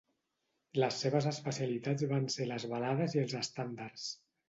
[0.83, 4.13] Les seves especialitats van ser les balades i els estàndards.